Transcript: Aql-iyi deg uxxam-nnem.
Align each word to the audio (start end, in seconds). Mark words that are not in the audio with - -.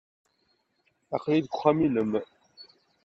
Aql-iyi 1.15 1.41
deg 1.45 1.51
uxxam-nnem. 1.53 2.11